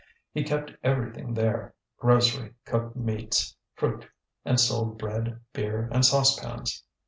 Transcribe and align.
He 0.31 0.43
kept 0.43 0.73
everything 0.83 1.35
there, 1.35 1.75
grocery, 1.99 2.55
cooked 2.65 2.95
meats, 2.95 3.55
fruit, 3.75 4.07
and 4.43 4.59
sold 4.59 4.97
bread, 4.97 5.39
beer, 5.53 5.89
and 5.91 6.03
saucepans. 6.03 6.83